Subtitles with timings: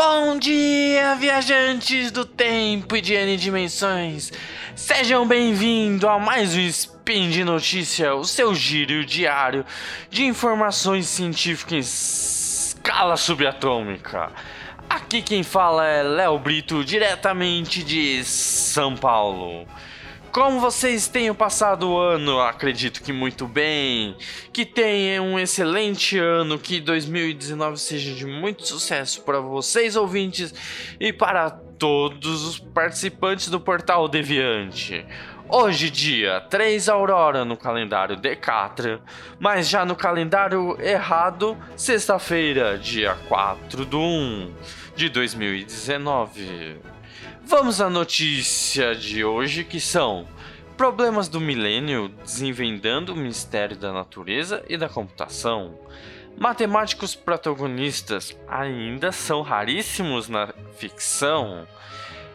[0.00, 4.32] Bom dia, viajantes do tempo e de N dimensões!
[4.76, 9.66] Sejam bem-vindos a mais um Spin de Notícia, o seu giro diário
[10.08, 14.30] de informações científicas em escala subatômica.
[14.88, 19.66] Aqui quem fala é Léo Brito, diretamente de São Paulo.
[20.38, 24.16] Como vocês tenham passado o ano, acredito que muito bem.
[24.52, 30.54] Que tenham um excelente ano, que 2019 seja de muito sucesso para vocês ouvintes
[31.00, 35.04] e para todos os participantes do Portal Deviante.
[35.48, 39.00] Hoje, dia 3 Aurora no calendário Decatra,
[39.40, 44.54] mas já no calendário errado, sexta-feira, dia 4 do 1
[44.94, 46.97] de 2019.
[47.50, 50.28] Vamos à notícia de hoje que são
[50.76, 55.74] problemas do milênio desenvendando o mistério da natureza e da computação.
[56.36, 61.66] Matemáticos protagonistas ainda são raríssimos na ficção.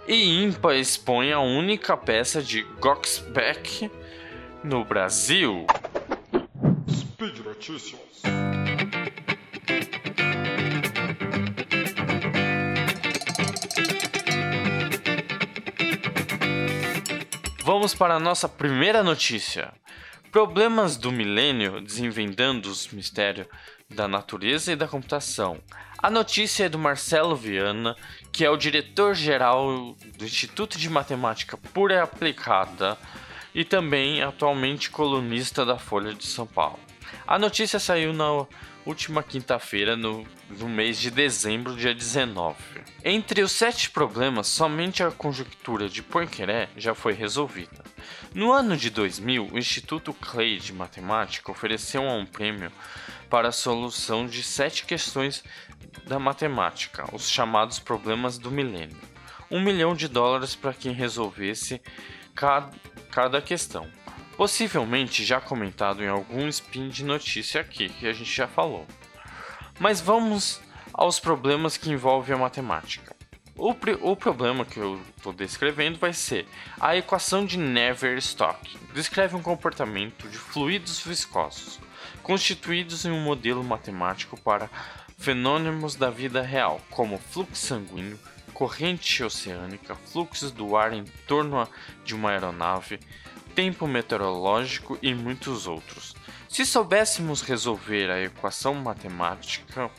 [0.08, 3.92] E IMPA expõe a única peça de Goxbeck
[4.64, 5.68] no Brasil.
[6.90, 8.02] Speed Notícias.
[17.84, 19.74] Vamos para a nossa primeira notícia.
[20.32, 23.46] Problemas do milênio desenvendando os mistérios
[23.90, 25.60] da natureza e da computação.
[25.98, 27.94] A notícia é do Marcelo Viana,
[28.32, 32.98] que é o diretor-geral do Instituto de Matemática Pura e Aplicada
[33.54, 36.80] e também atualmente colunista da Folha de São Paulo.
[37.28, 38.46] A notícia saiu na
[38.86, 42.56] última quinta-feira, no, no mês de dezembro, dia 19.
[43.04, 47.84] Entre os sete problemas, somente a conjectura de Poincaré já foi resolvida.
[48.34, 52.72] No ano de 2000, o Instituto Clay de Matemática ofereceu um prêmio
[53.30, 55.44] para a solução de sete questões
[56.06, 58.98] da matemática, os chamados problemas do milênio.
[59.50, 61.82] Um milhão de dólares para quem resolvesse
[62.36, 62.72] cada,
[63.12, 63.88] cada questão.
[64.36, 68.86] Possivelmente já comentado em algum spin de notícia aqui, que a gente já falou.
[69.80, 70.60] Mas vamos
[70.94, 73.16] aos problemas que envolvem a matemática.
[73.56, 76.48] O, o problema que eu estou descrevendo vai ser
[76.80, 78.76] a equação de Navier-Stokes.
[78.94, 81.80] Descreve um comportamento de fluidos viscosos,
[82.24, 84.70] constituídos em um modelo matemático para
[85.20, 88.20] fenômenos da vida real, como fluxo sanguíneo,
[88.54, 91.68] corrente oceânica, fluxos do ar em torno
[92.04, 93.00] de uma aeronave,
[93.56, 96.16] tempo meteorológico e muitos outros.
[96.50, 99.90] Se soubéssemos resolver a equação matemática,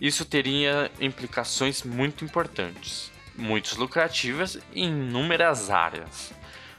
[0.00, 6.32] isso teria implicações muito importantes, muito lucrativas em inúmeras áreas.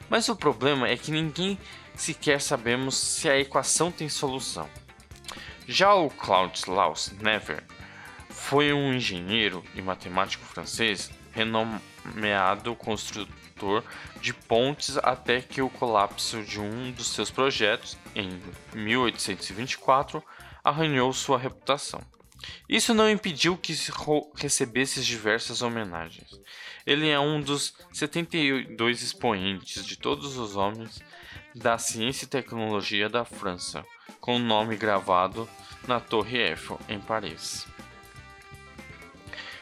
[0.08, 1.58] Mas o problema é que ninguém
[1.94, 4.68] sequer sabemos se a equação tem solução.
[5.66, 7.62] Já o Claude Laus Never
[8.28, 13.43] foi um engenheiro e matemático francês renomeado construtor
[14.20, 18.40] de pontes até que o colapso de um dos seus projetos, em
[18.74, 20.22] 1824,
[20.62, 22.00] arranhou sua reputação.
[22.68, 23.74] Isso não impediu que
[24.36, 26.28] recebesse diversas homenagens.
[26.86, 31.02] Ele é um dos 72 expoentes de todos os homens
[31.54, 33.84] da ciência e tecnologia da França,
[34.20, 35.48] com o nome gravado
[35.86, 37.66] na Torre Eiffel, em Paris.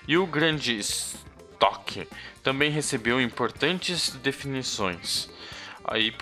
[0.07, 0.81] E o grande
[1.63, 2.09] Stock
[2.43, 5.31] também recebeu importantes definições
[5.85, 6.13] aí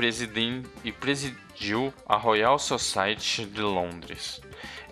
[0.84, 4.42] e presidiu a Royal Society de Londres.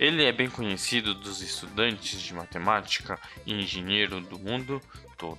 [0.01, 4.81] Ele é bem conhecido dos estudantes de matemática e engenheiro do mundo
[5.19, 5.39] todo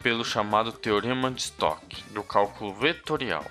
[0.00, 3.44] pelo chamado Teorema de Stock do cálculo vetorial.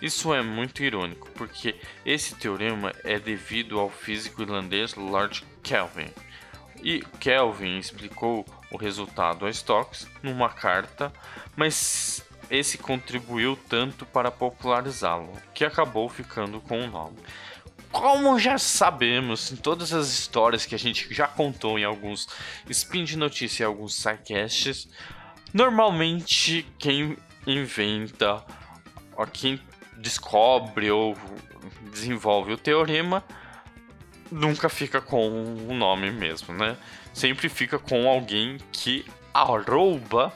[0.00, 1.74] Isso é muito irônico, porque
[2.06, 6.08] esse teorema é devido ao físico irlandês Lord Kelvin.
[6.82, 11.12] E Kelvin explicou o resultado a Stokes numa carta,
[11.56, 17.18] mas esse contribuiu tanto para popularizá-lo, que acabou ficando com o nome.
[17.90, 22.28] Como já sabemos, em todas as histórias que a gente já contou em alguns
[22.68, 24.88] spin de notícia e alguns sidecasts,
[25.54, 27.16] normalmente quem
[27.46, 28.44] inventa,
[29.32, 29.60] quem
[29.96, 31.16] descobre ou
[31.90, 33.24] desenvolve o teorema,
[34.30, 35.28] nunca fica com
[35.68, 36.76] o nome mesmo, né?
[37.12, 40.32] Sempre fica com alguém que arroba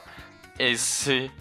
[0.57, 1.31] esse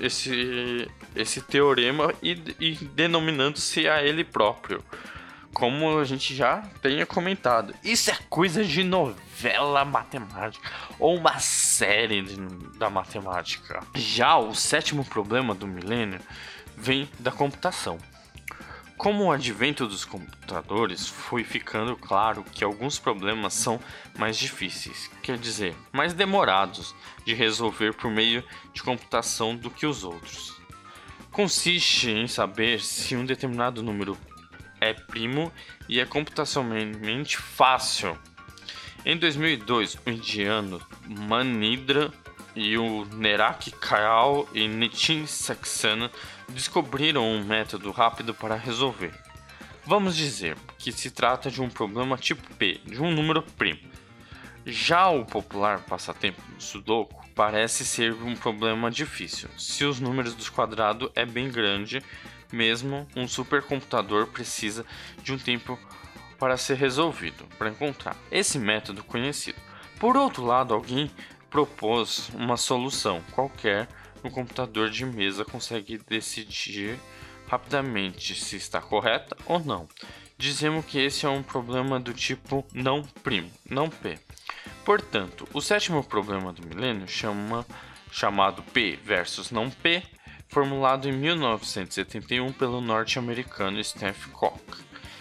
[0.00, 4.82] esse esse teorema e, e denominando-se a ele próprio.
[5.52, 12.22] Como a gente já tenha comentado, isso é coisa de novela matemática ou uma série
[12.22, 12.36] de,
[12.78, 13.80] da matemática.
[13.96, 16.20] Já o sétimo problema do milênio
[16.76, 17.98] vem da computação.
[19.00, 23.80] Com o advento dos computadores, foi ficando claro que alguns problemas são
[24.18, 26.94] mais difíceis, quer dizer, mais demorados
[27.24, 28.44] de resolver por meio
[28.74, 30.60] de computação do que os outros.
[31.32, 34.18] Consiste em saber se um determinado número
[34.78, 35.50] é primo
[35.88, 38.18] e é computacionalmente fácil.
[39.06, 42.12] Em 2002, o indiano Manindra
[42.54, 46.10] e o Nerak Kayal e Nitin Saxena
[46.50, 49.12] descobriram um método rápido para resolver.
[49.84, 53.80] Vamos dizer que se trata de um problema tipo P, de um número primo.
[54.64, 61.10] Já o popular passatempo Sudoku parece ser um problema difícil, se os números dos quadrados
[61.14, 62.02] é bem grande,
[62.52, 64.84] mesmo um supercomputador precisa
[65.22, 65.78] de um tempo
[66.38, 69.58] para ser resolvido, para encontrar esse método conhecido.
[69.98, 71.10] Por outro lado, alguém
[71.50, 73.88] propôs uma solução qualquer
[74.22, 76.98] no computador de mesa consegue decidir
[77.46, 79.88] rapidamente se está correta ou não.
[80.38, 84.18] Dizemos que esse é um problema do tipo não primo, não P.
[84.84, 87.66] Portanto, o sétimo problema do milênio chama,
[88.10, 90.02] chamado P versus não P,
[90.48, 94.60] formulado em 1971 pelo norte-americano Stephen Koch,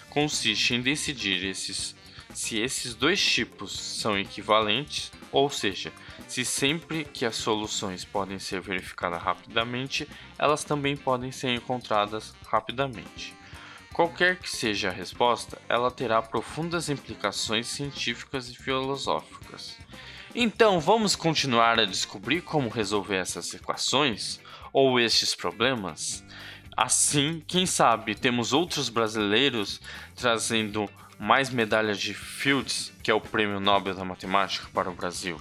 [0.10, 1.96] consiste em decidir esses,
[2.34, 5.92] se esses dois tipos são equivalentes, ou seja,
[6.30, 13.36] se sempre que as soluções podem ser verificadas rapidamente, elas também podem ser encontradas rapidamente.
[13.92, 19.76] Qualquer que seja a resposta, ela terá profundas implicações científicas e filosóficas.
[20.36, 24.40] Então, vamos continuar a descobrir como resolver essas equações
[24.72, 26.24] ou estes problemas?
[26.78, 29.82] Assim, quem sabe temos outros brasileiros
[30.16, 30.88] trazendo
[31.20, 35.40] mais medalhas de Fields, que é o Prêmio Nobel da Matemática, para o Brasil.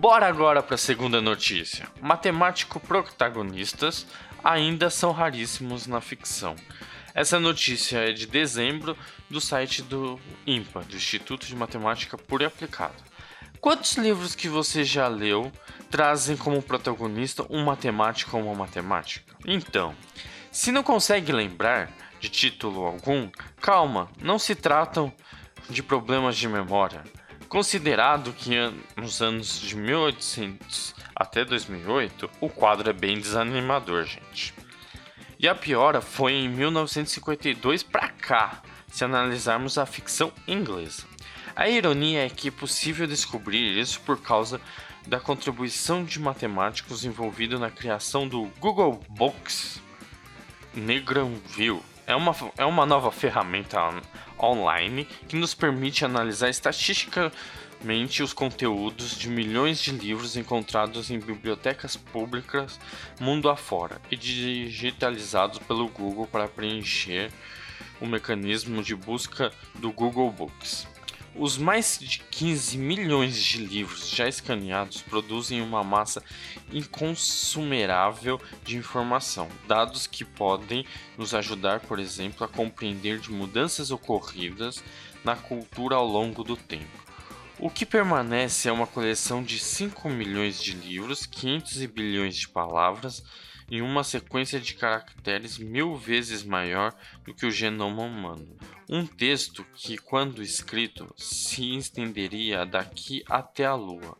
[0.00, 1.86] Bora agora para a segunda notícia.
[2.00, 4.06] Matemático protagonistas
[4.42, 6.56] ainda são raríssimos na ficção.
[7.14, 8.96] Essa notícia é de dezembro
[9.28, 12.94] do site do IMPA, do Instituto de Matemática Pura e Aplicada.
[13.60, 15.52] Quantos livros que você já leu
[15.90, 19.36] trazem como protagonista um matemático ou uma matemática?
[19.44, 19.94] Então,
[20.50, 23.28] se não consegue lembrar de título algum,
[23.60, 25.12] calma, não se tratam
[25.68, 27.04] de problemas de memória.
[27.50, 28.54] Considerado que
[28.96, 34.54] nos anos de 1800 até 2008, o quadro é bem desanimador, gente.
[35.36, 41.02] E a piora foi em 1952 para cá, se analisarmos a ficção inglesa.
[41.56, 44.60] A ironia é que é possível descobrir isso por causa
[45.08, 49.82] da contribuição de matemáticos envolvidos na criação do Google Books.
[50.72, 53.78] Negranville é uma, é uma nova ferramenta
[54.42, 61.96] online que nos permite analisar estatisticamente os conteúdos de milhões de livros encontrados em bibliotecas
[61.96, 62.80] públicas
[63.20, 67.30] mundo afora e digitalizados pelo Google para preencher
[68.00, 70.88] o mecanismo de busca do Google Books.
[71.34, 76.22] Os mais de 15 milhões de livros já escaneados produzem uma massa
[76.72, 80.84] inconsumerável de informação, dados que podem
[81.16, 84.82] nos ajudar, por exemplo, a compreender de mudanças ocorridas
[85.24, 87.10] na cultura ao longo do tempo.
[87.60, 93.22] O que permanece é uma coleção de 5 milhões de livros, 500 bilhões de palavras,
[93.70, 96.92] em uma sequência de caracteres mil vezes maior
[97.24, 98.48] do que o genoma humano.
[98.92, 104.18] Um texto que, quando escrito, se estenderia daqui até a Lua,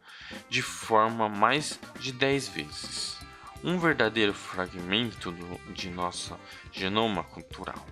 [0.49, 3.19] de forma mais de 10 vezes.
[3.65, 6.39] Um verdadeiro fragmento do, de nosso
[6.71, 7.85] genoma cultural.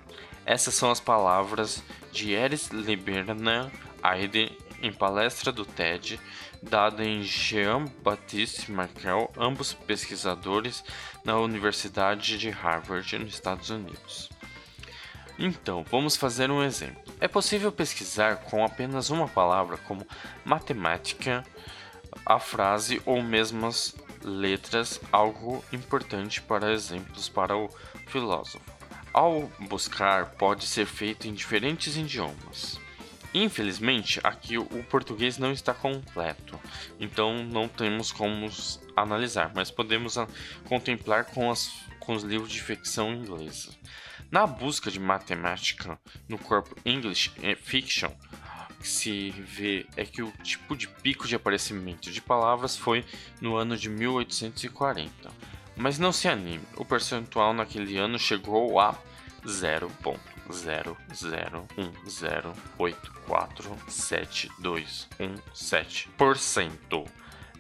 [0.47, 1.83] Essas são as palavras
[2.13, 6.21] de Eris Liberna Aide em palestra do TED
[6.63, 10.85] dada em Jean-Baptiste Markel, ambos pesquisadores
[11.25, 14.38] na Universidade de Harvard, nos Estados Unidos.
[15.39, 17.01] Então, vamos fazer um exemplo.
[17.21, 20.05] É possível pesquisar com apenas uma palavra, como
[20.45, 21.45] matemática,
[22.27, 27.69] a frase ou mesmas letras, algo importante para exemplos para o
[28.09, 28.65] filósofo.
[29.13, 32.81] Ao buscar, pode ser feito em diferentes idiomas.
[33.33, 36.59] Infelizmente, aqui o português não está completo,
[36.99, 38.51] então não temos como
[38.97, 40.17] analisar, mas podemos
[40.65, 43.71] contemplar com, as, com os livros de ficção inglesa.
[44.31, 47.33] Na busca de matemática no corpo English
[47.63, 48.11] Fiction,
[48.79, 53.05] que se vê é que o tipo de pico de aparecimento de palavras foi
[53.41, 55.31] no ano de 1840.
[55.77, 58.95] Mas não se anime, o percentual naquele ano chegou a
[59.45, 60.19] 0,1
[60.51, 67.05] zero zero um zero oito quatro sete dois um sete por cento.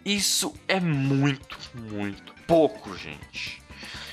[0.04, 3.62] Isso é muito, muito pouco, gente.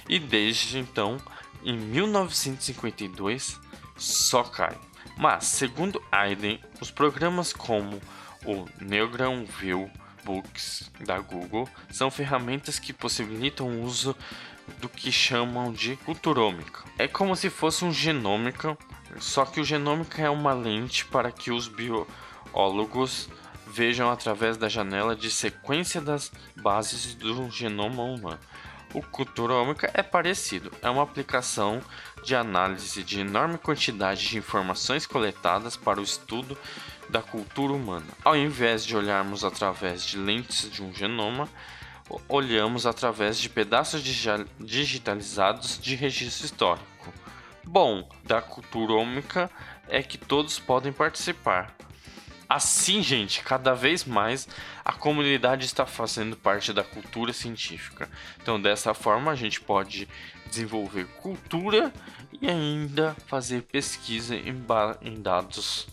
[0.10, 1.18] e desde então,
[1.66, 3.60] em 1952,
[3.98, 4.78] só cai.
[5.18, 8.00] Mas, segundo Aiden, os programas como
[8.46, 9.90] o Neugram View
[10.24, 14.16] Books da Google são ferramentas que possibilitam o uso
[14.80, 16.84] do que chamam de culturômica.
[16.98, 18.78] É como se fosse um genômica,
[19.20, 23.30] só que o genômica é uma lente para que os biólogos
[23.68, 28.40] vejam através da janela de sequência das bases do genoma humano.
[28.96, 31.82] O culturômica é parecido, é uma aplicação
[32.24, 36.58] de análise de enorme quantidade de informações coletadas para o estudo
[37.10, 38.06] da cultura humana.
[38.24, 41.50] Ao invés de olharmos através de lentes de um genoma,
[42.30, 44.02] olhamos através de pedaços
[44.62, 47.14] digitalizados de registro histórico.
[47.66, 49.52] Bom da culturômica
[49.90, 51.75] é que todos podem participar.
[52.48, 54.48] Assim, gente, cada vez mais
[54.84, 58.10] a comunidade está fazendo parte da cultura científica.
[58.42, 60.08] Então, dessa forma, a gente pode
[60.48, 61.92] desenvolver cultura
[62.42, 64.64] e ainda fazer pesquisa em,
[65.02, 65.88] em dados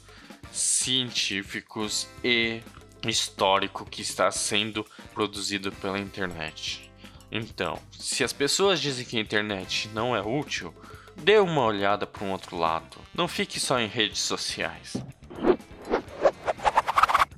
[0.52, 2.60] científicos e
[3.08, 6.90] histórico que está sendo produzido pela internet.
[7.30, 10.74] Então, se as pessoas dizem que a internet não é útil,
[11.16, 12.98] dê uma olhada para um outro lado.
[13.14, 14.96] Não fique só em redes sociais.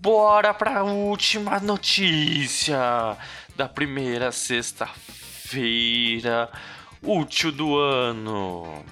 [0.05, 3.17] Bora para a última notícia
[3.57, 6.53] da primeira sexta-feira
[7.03, 8.85] útil do ano.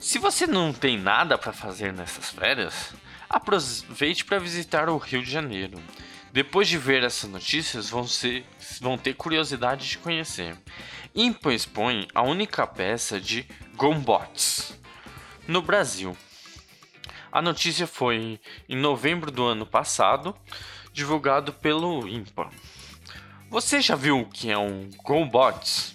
[0.00, 2.94] Se você não tem nada para fazer nessas férias,
[3.28, 5.78] aproveite para visitar o Rio de Janeiro.
[6.32, 8.46] Depois de ver essas notícias, vão, ser,
[8.80, 10.56] vão ter curiosidade de conhecer.
[11.14, 13.46] Impa expõe a única peça de
[13.76, 14.72] Gombots
[15.46, 16.16] no Brasil.
[17.30, 20.34] A notícia foi em novembro do ano passado,
[20.92, 22.48] divulgado pelo IMPA.
[23.50, 25.94] Você já viu o que é um Gombots?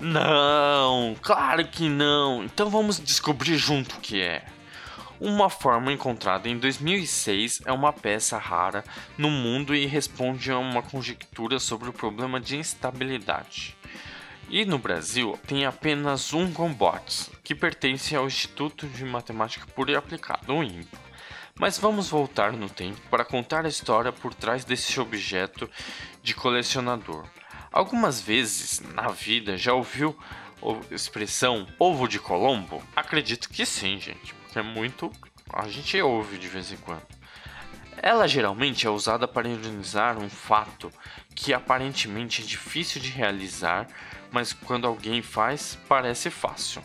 [0.00, 2.44] Não, claro que não.
[2.44, 4.44] Então vamos descobrir junto o que é.
[5.20, 8.84] Uma forma encontrada em 2006 é uma peça rara
[9.16, 13.77] no mundo e responde a uma conjectura sobre o problema de instabilidade.
[14.50, 19.96] E no Brasil tem apenas um Gombots, que pertence ao Instituto de Matemática Pura e
[19.96, 20.98] Aplicada, o INPA.
[21.54, 25.68] Mas vamos voltar no tempo para contar a história por trás desse objeto
[26.22, 27.26] de colecionador.
[27.70, 30.16] Algumas vezes na vida já ouviu
[30.62, 32.82] a expressão ovo de Colombo?
[32.96, 35.12] Acredito que sim, gente, porque é muito.
[35.52, 37.17] a gente ouve de vez em quando.
[38.02, 40.92] Ela geralmente é usada para ironizar um fato
[41.34, 43.88] que aparentemente é difícil de realizar,
[44.30, 46.82] mas quando alguém faz, parece fácil.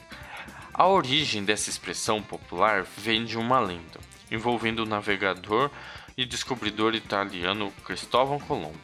[0.73, 3.99] A origem dessa expressão popular vem de uma lenda
[4.33, 5.69] envolvendo o navegador
[6.17, 8.79] e descobridor italiano Cristóvão Colombo.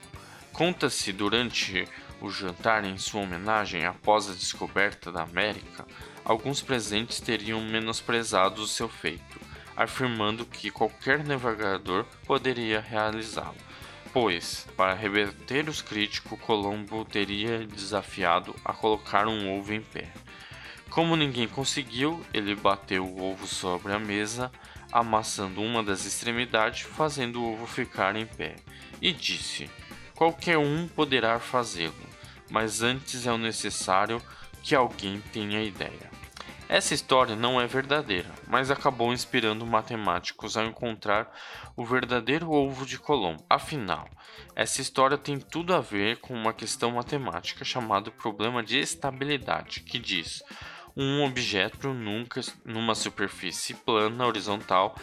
[0.54, 1.88] Conta-se durante
[2.22, 5.88] o jantar em sua homenagem após a descoberta da América,
[6.24, 9.40] alguns presentes teriam menosprezado o seu feito,
[9.80, 13.56] afirmando que qualquer navegador poderia realizá-lo,
[14.12, 20.12] pois, para reverter os críticos, Colombo teria desafiado a colocar um ovo em pé.
[20.90, 24.52] Como ninguém conseguiu, ele bateu o ovo sobre a mesa,
[24.92, 28.58] amassando uma das extremidades, fazendo o ovo ficar em pé,
[29.02, 29.70] e disse:
[30.14, 32.10] Qualquer um poderá fazê-lo,
[32.52, 34.22] mas antes é necessário
[34.62, 36.09] que alguém tenha ideia.
[36.70, 41.36] Essa história não é verdadeira, mas acabou inspirando matemáticos a encontrar
[41.76, 43.44] o verdadeiro ovo de Colombo.
[43.50, 44.08] Afinal,
[44.56, 49.98] essa história tem tudo a ver com uma questão matemática chamada problema de estabilidade, que
[49.98, 50.44] diz:
[50.96, 54.96] um objeto nunca numa superfície plana horizontal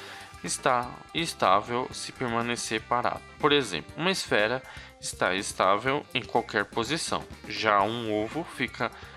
[0.45, 3.23] está estável se permanecer parado.
[3.41, 4.63] Por exemplo, uma esfera
[5.01, 9.16] está estável em qualquer posição, já um ovo fica estável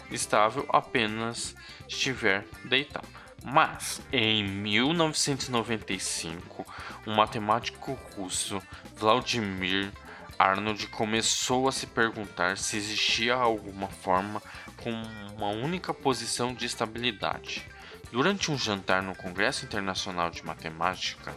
[0.70, 1.56] apenas
[1.88, 3.08] estiver deitado.
[3.44, 6.66] Mas em 1995,
[7.08, 8.62] um matemático russo,
[8.96, 9.92] Vladimir
[10.38, 14.42] Arnold, começou a se perguntar se existia alguma forma
[14.84, 14.92] com
[15.36, 17.66] uma única posição de estabilidade.
[18.12, 21.36] Durante um jantar no Congresso Internacional de Matemática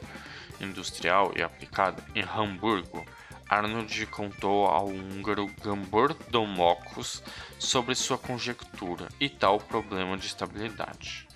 [0.61, 3.05] Industrial e Aplicada em Hamburgo,
[3.52, 7.23] Arnold contou ao húngaro Gambor Domokos
[7.59, 11.28] sobre sua conjectura e tal problema de estabilidade.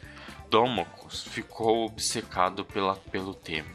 [0.49, 3.69] Domokos ficou obcecado pela, pelo tema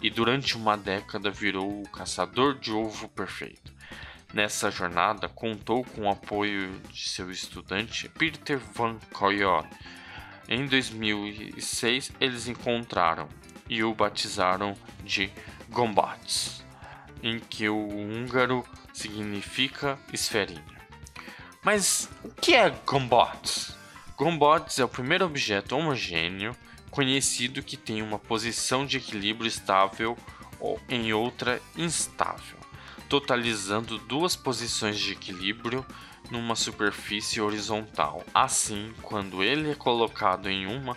[0.00, 3.74] e durante uma década virou o caçador de ovo perfeito.
[4.32, 9.64] Nessa jornada, contou com o apoio de seu estudante Peter van Coyon,
[10.48, 13.28] em 2006, eles encontraram
[13.68, 14.74] e o batizaram
[15.04, 15.30] de
[15.68, 16.64] Gombats,
[17.22, 20.78] em que o húngaro significa esferinha.
[21.62, 23.76] Mas o que é Gombots?
[24.16, 26.56] Gombots é o primeiro objeto homogêneo
[26.90, 30.16] conhecido que tem uma posição de equilíbrio estável
[30.58, 32.58] ou em outra instável,
[33.08, 35.84] totalizando duas posições de equilíbrio
[36.30, 38.24] numa superfície horizontal.
[38.34, 40.96] Assim, quando ele é colocado em uma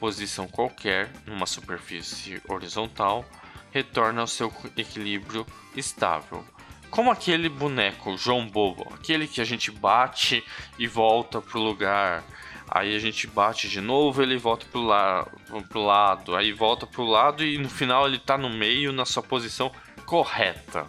[0.00, 3.24] posição qualquer numa superfície horizontal,
[3.72, 6.44] retorna ao seu equilíbrio estável.
[6.90, 10.44] Como aquele boneco João Bobo, aquele que a gente bate
[10.78, 12.22] e volta pro lugar.
[12.68, 15.26] Aí a gente bate de novo, ele volta pro, la
[15.68, 19.22] pro lado, aí volta pro lado e no final ele tá no meio na sua
[19.22, 19.72] posição
[20.06, 20.86] correta.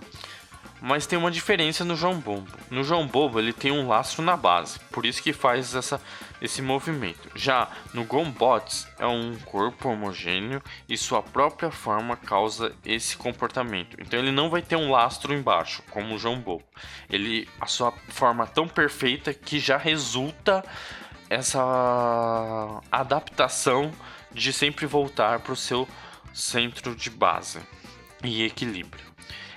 [0.85, 2.51] Mas tem uma diferença no João Bobo.
[2.69, 6.01] No João Bobo ele tem um lastro na base, por isso que faz essa,
[6.41, 7.29] esse movimento.
[7.33, 13.95] Já no Gombots é um corpo homogêneo e sua própria forma causa esse comportamento.
[13.97, 16.65] Então ele não vai ter um lastro embaixo, como o João Bobo.
[17.09, 20.65] Ele a sua forma tão perfeita que já resulta
[21.29, 23.89] essa adaptação
[24.33, 25.87] de sempre voltar para o seu
[26.33, 27.61] centro de base
[28.21, 29.13] e equilíbrio.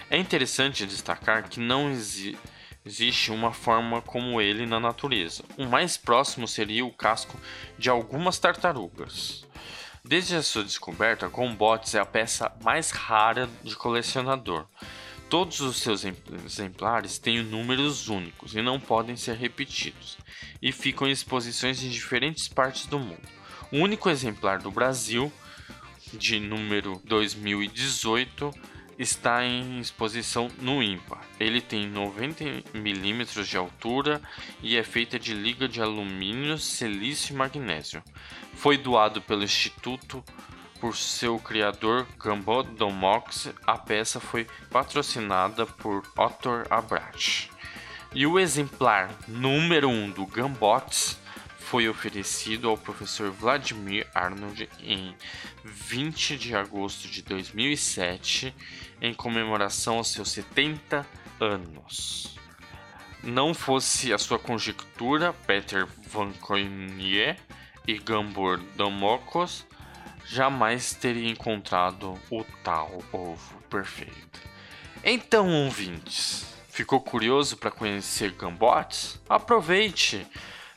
[0.08, 2.38] É interessante destacar que não exi
[2.86, 5.42] existe uma forma como ele na natureza.
[5.58, 7.36] O mais próximo seria o casco
[7.76, 9.44] de algumas tartarugas.
[10.04, 14.66] Desde a sua descoberta, Gombots é a peça mais rara de colecionador.
[15.28, 20.16] Todos os seus exemplares têm números únicos e não podem ser repetidos,
[20.62, 23.28] e ficam em exposições em diferentes partes do mundo.
[23.72, 25.32] O único exemplar do Brasil,
[26.12, 28.52] de número 2018,
[28.98, 31.18] está em exposição no IMPA.
[31.38, 34.20] Ele tem 90 milímetros de altura
[34.62, 38.02] e é feita de liga de alumínio, silício e magnésio.
[38.54, 40.24] Foi doado pelo Instituto
[40.80, 43.50] por seu criador Gambo Domox.
[43.66, 47.50] A peça foi patrocinada por Otto Abrach.
[48.14, 51.18] E o exemplar número 1 um do Gambots
[51.66, 55.16] foi oferecido ao professor Vladimir Arnold em
[55.64, 58.54] 20 de agosto de 2007,
[59.00, 61.04] em comemoração aos seus 70
[61.40, 62.38] anos.
[63.20, 67.36] Não fosse a sua conjectura, Peter van Coynier
[67.84, 69.66] e Gambor Damocos
[70.24, 74.40] jamais teria encontrado o tal ovo perfeito.
[75.02, 79.20] Então, ouvintes, ficou curioso para conhecer Gambots?
[79.28, 80.24] Aproveite!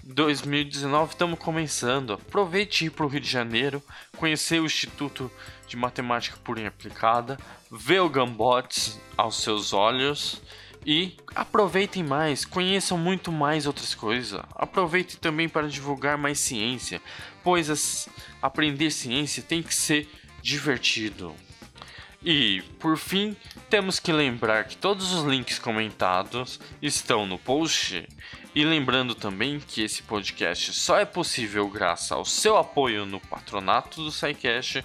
[0.03, 2.13] 2019 estamos começando.
[2.13, 3.83] Aproveite ir para o Rio de Janeiro,
[4.17, 5.31] conhecer o Instituto
[5.67, 7.37] de Matemática Pura e Aplicada,
[7.69, 10.41] ver o Gambots aos seus olhos
[10.85, 14.41] e aproveitem mais, conheçam muito mais outras coisas.
[14.55, 17.01] Aproveitem também para divulgar mais ciência,
[17.43, 18.07] pois
[18.41, 20.09] aprender ciência tem que ser
[20.41, 21.35] divertido.
[22.23, 23.35] E, por fim,
[23.69, 28.07] temos que lembrar que todos os links comentados estão no post.
[28.59, 34.03] E lembrando também que esse podcast só é possível graças ao seu apoio no patronato
[34.03, 34.83] do SciCast,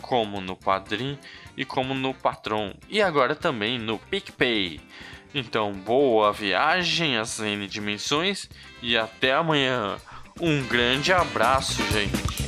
[0.00, 1.18] como no Padrim
[1.56, 4.80] e como no Patron, e agora também no PicPay.
[5.34, 8.48] Então, boa viagem às N dimensões
[8.80, 9.96] e até amanhã.
[10.40, 12.45] Um grande abraço, gente.